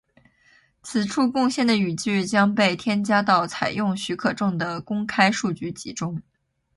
[0.81, 6.19] 此处贡献的语句将被添加到采用许可证的公开数据集中。